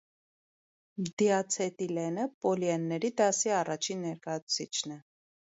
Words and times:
Դիացետիլենը 1.21 2.25
պոլիինների 2.47 3.13
դասի 3.23 3.53
առաջին 3.61 4.03
ներկայացուցիչն 4.09 4.99
է։ 4.99 5.01